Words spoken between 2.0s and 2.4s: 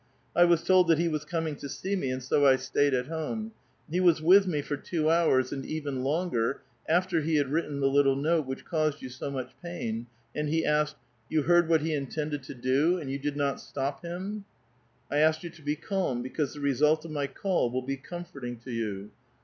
and